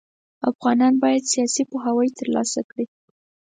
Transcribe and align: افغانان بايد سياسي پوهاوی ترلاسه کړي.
افغانان 0.51 0.93
بايد 1.03 1.23
سياسي 1.33 1.63
پوهاوی 1.69 2.09
ترلاسه 2.19 2.59
کړي. 2.69 2.85